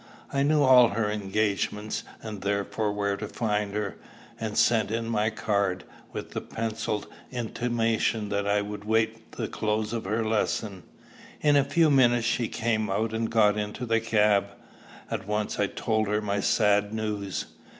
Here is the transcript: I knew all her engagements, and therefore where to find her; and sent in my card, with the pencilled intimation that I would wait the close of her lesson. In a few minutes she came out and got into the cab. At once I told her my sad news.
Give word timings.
I 0.33 0.41
knew 0.41 0.63
all 0.63 0.87
her 0.87 1.11
engagements, 1.11 2.03
and 2.23 2.41
therefore 2.41 2.91
where 2.91 3.15
to 3.17 3.27
find 3.27 3.75
her; 3.75 3.97
and 4.39 4.57
sent 4.57 4.89
in 4.89 5.07
my 5.07 5.29
card, 5.29 5.83
with 6.11 6.31
the 6.31 6.41
pencilled 6.41 7.05
intimation 7.31 8.29
that 8.29 8.47
I 8.47 8.63
would 8.63 8.83
wait 8.83 9.33
the 9.33 9.47
close 9.47 9.93
of 9.93 10.05
her 10.05 10.25
lesson. 10.25 10.81
In 11.41 11.55
a 11.55 11.63
few 11.63 11.91
minutes 11.91 12.25
she 12.25 12.47
came 12.47 12.89
out 12.89 13.13
and 13.13 13.29
got 13.29 13.57
into 13.59 13.85
the 13.85 13.99
cab. 14.01 14.47
At 15.11 15.27
once 15.27 15.59
I 15.59 15.67
told 15.67 16.07
her 16.07 16.19
my 16.19 16.39
sad 16.39 16.95
news. 16.95 17.45